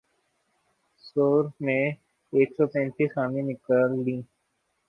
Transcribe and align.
سؤر 1.03 1.43
میں 1.65 1.83
ایک 2.33 2.49
سو 2.57 2.63
پینتیس 2.73 3.09
خامیاں 3.15 3.47
نکال 3.49 3.89
لیں 4.05 4.21